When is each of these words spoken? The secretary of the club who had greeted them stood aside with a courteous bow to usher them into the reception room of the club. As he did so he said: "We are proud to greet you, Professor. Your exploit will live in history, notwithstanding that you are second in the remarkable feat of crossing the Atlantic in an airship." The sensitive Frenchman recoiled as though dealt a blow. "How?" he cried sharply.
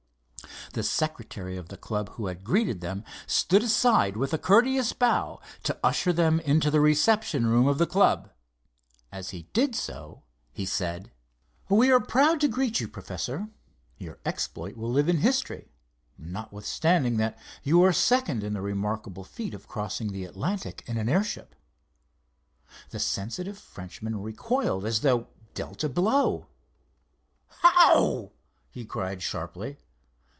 The 0.73 0.83
secretary 0.83 1.57
of 1.57 1.67
the 1.67 1.75
club 1.77 2.11
who 2.11 2.27
had 2.27 2.45
greeted 2.45 2.79
them 2.79 3.03
stood 3.27 3.61
aside 3.61 4.15
with 4.15 4.33
a 4.33 4.37
courteous 4.37 4.93
bow 4.93 5.41
to 5.63 5.77
usher 5.83 6.13
them 6.13 6.39
into 6.39 6.71
the 6.71 6.79
reception 6.79 7.45
room 7.45 7.67
of 7.67 7.77
the 7.77 7.85
club. 7.85 8.31
As 9.11 9.31
he 9.31 9.49
did 9.51 9.75
so 9.75 10.23
he 10.53 10.65
said: 10.65 11.11
"We 11.67 11.91
are 11.91 11.99
proud 11.99 12.39
to 12.41 12.47
greet 12.47 12.79
you, 12.79 12.87
Professor. 12.87 13.49
Your 13.97 14.19
exploit 14.25 14.77
will 14.77 14.89
live 14.89 15.09
in 15.09 15.17
history, 15.17 15.73
notwithstanding 16.17 17.17
that 17.17 17.37
you 17.63 17.83
are 17.83 17.91
second 17.91 18.41
in 18.41 18.53
the 18.53 18.61
remarkable 18.61 19.25
feat 19.25 19.53
of 19.53 19.67
crossing 19.67 20.13
the 20.13 20.23
Atlantic 20.23 20.85
in 20.87 20.95
an 20.97 21.09
airship." 21.09 21.53
The 22.91 22.99
sensitive 22.99 23.57
Frenchman 23.57 24.21
recoiled 24.21 24.85
as 24.85 25.01
though 25.01 25.27
dealt 25.53 25.83
a 25.83 25.89
blow. 25.89 26.47
"How?" 27.61 28.31
he 28.69 28.85
cried 28.85 29.21
sharply. 29.21 29.75